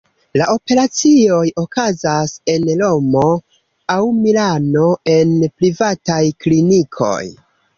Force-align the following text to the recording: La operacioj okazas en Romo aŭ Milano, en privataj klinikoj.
La 0.39 0.45
operacioj 0.51 1.41
okazas 1.63 2.33
en 2.55 2.65
Romo 2.81 3.23
aŭ 3.97 4.01
Milano, 4.23 4.89
en 5.19 5.37
privataj 5.61 6.21
klinikoj. 6.47 7.25